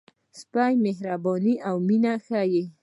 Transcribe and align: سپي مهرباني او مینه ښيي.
سپي 0.39 0.73
مهرباني 0.85 1.53
او 1.69 1.75
مینه 1.87 2.13
ښيي. 2.25 2.63